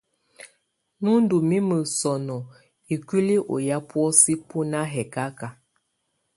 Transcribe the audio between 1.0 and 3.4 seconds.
Nù ndù mimǝ sɔnɔ ikuili